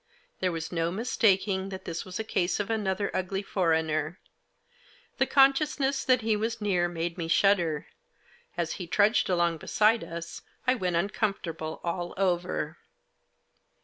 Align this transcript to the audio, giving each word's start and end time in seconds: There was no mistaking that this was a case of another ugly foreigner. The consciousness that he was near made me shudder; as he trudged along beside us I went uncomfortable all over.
There 0.39 0.51
was 0.51 0.71
no 0.71 0.89
mistaking 0.91 1.69
that 1.69 1.85
this 1.85 2.03
was 2.05 2.19
a 2.19 2.23
case 2.23 2.59
of 2.59 2.71
another 2.71 3.15
ugly 3.15 3.43
foreigner. 3.43 4.19
The 5.19 5.27
consciousness 5.27 6.03
that 6.03 6.21
he 6.21 6.35
was 6.35 6.59
near 6.59 6.87
made 6.87 7.19
me 7.19 7.27
shudder; 7.27 7.85
as 8.57 8.73
he 8.81 8.87
trudged 8.87 9.29
along 9.29 9.57
beside 9.59 10.03
us 10.03 10.41
I 10.65 10.73
went 10.73 10.95
uncomfortable 10.95 11.79
all 11.83 12.15
over. 12.17 12.79